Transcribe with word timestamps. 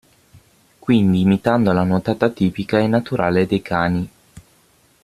Quindi 0.79 1.19
imitando 1.21 1.71
la 1.73 1.83
nuotata 1.83 2.29
tipica 2.29 2.79
e 2.79 2.87
naturale 2.87 3.45
dei 3.45 3.61
cani. 3.61 4.09